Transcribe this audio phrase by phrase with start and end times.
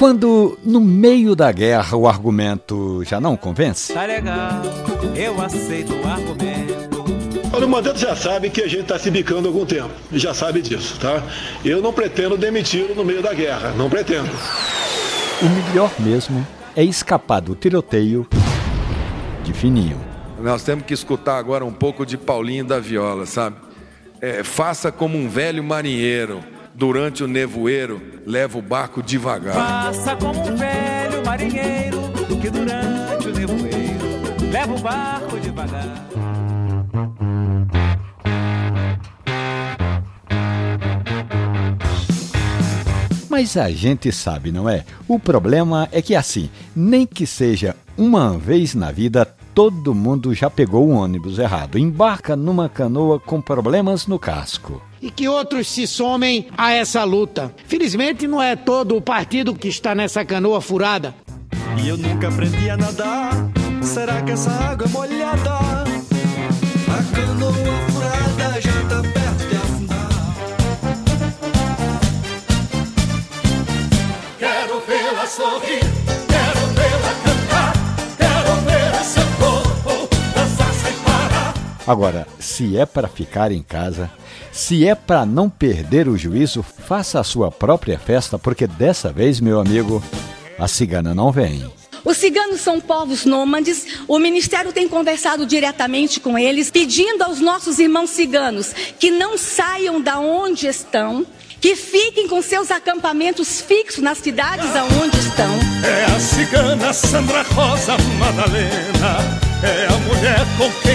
[0.00, 3.92] Quando no meio da guerra o argumento já não convence?
[3.92, 4.62] Tá legal,
[5.14, 7.04] eu aceito o argumento.
[7.52, 9.90] Olha, o Mandetta já sabe que a gente está se bicando há algum tempo.
[10.10, 11.22] Já sabe disso, tá?
[11.62, 13.74] Eu não pretendo demiti-lo no meio da guerra.
[13.76, 14.30] Não pretendo.
[15.42, 18.26] O melhor mesmo é escapar do tiroteio
[19.44, 20.00] de fininho.
[20.40, 23.56] Nós temos que escutar agora um pouco de Paulinho da Viola, sabe?
[24.18, 26.42] É, faça como um velho marinheiro.
[26.74, 29.54] Durante o nevoeiro, leva o barco devagar.
[29.54, 32.10] Faça como um velho marinheiro
[32.40, 36.08] que durante o nevoeiro leva o barco devagar.
[43.28, 44.84] Mas a gente sabe, não é?
[45.06, 50.48] O problema é que assim, nem que seja uma vez na vida, todo mundo já
[50.48, 51.78] pegou o ônibus errado.
[51.78, 54.80] Embarca numa canoa com problemas no casco.
[55.00, 57.54] E que outros se somem a essa luta.
[57.66, 61.14] Felizmente não é todo o partido que está nessa canoa furada.
[61.82, 63.32] E eu nunca aprendi a nadar.
[63.82, 65.54] Será que essa água é molhada?
[65.54, 67.52] A canoa
[67.90, 70.08] furada já tá perto de afundar.
[74.38, 75.80] Quero vê-la sorrir,
[81.90, 84.08] Agora, se é para ficar em casa,
[84.52, 89.40] se é para não perder o juízo, faça a sua própria festa, porque dessa vez,
[89.40, 90.00] meu amigo,
[90.56, 91.68] a cigana não vem.
[92.04, 94.04] Os ciganos são povos nômades.
[94.06, 100.00] O ministério tem conversado diretamente com eles, pedindo aos nossos irmãos ciganos que não saiam
[100.00, 101.26] da onde estão,
[101.60, 105.52] que fiquem com seus acampamentos fixos nas cidades aonde estão.
[105.82, 110.89] É a cigana Sandra Rosa Madalena, é a mulher com quem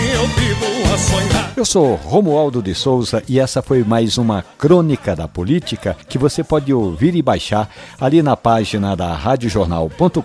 [1.57, 6.43] eu sou Romualdo de Souza e essa foi mais uma crônica da política que você
[6.43, 10.19] pode ouvir e baixar ali na página da radiojornal.com.br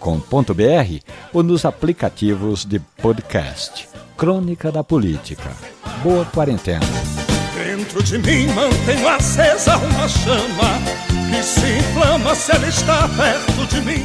[1.33, 3.89] ou nos aplicativos de podcast.
[4.17, 5.51] Crônica da Política.
[6.03, 6.85] Boa quarentena.
[7.55, 10.79] Dentro de mim mantenho acesa uma chama
[11.31, 14.05] que se inflama se ela está perto de mim.